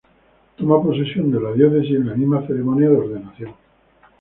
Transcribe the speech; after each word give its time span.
Toma 0.55 0.81
posesión 0.81 1.29
de 1.31 1.39
la 1.39 1.53
Diócesis 1.53 1.97
en 1.97 2.07
la 2.07 2.15
misma 2.15 2.41
ceremonia 2.47 2.89
de 2.89 2.97
ordenación. 2.97 3.53